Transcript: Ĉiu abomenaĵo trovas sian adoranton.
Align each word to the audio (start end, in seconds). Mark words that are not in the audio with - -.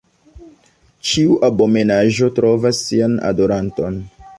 Ĉiu 1.11 1.37
abomenaĵo 1.49 2.33
trovas 2.41 2.85
sian 2.91 3.19
adoranton. 3.33 4.07